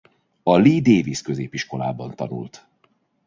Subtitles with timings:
[0.43, 2.67] A Lee-Davis középiskolában tanult.